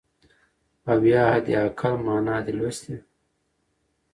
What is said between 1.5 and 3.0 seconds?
اقل ما نه دی لوستی.